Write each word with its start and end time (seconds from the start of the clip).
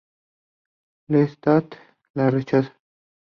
Lestat 1.11 1.77
le 2.17 2.29
rechaza. 2.37 2.71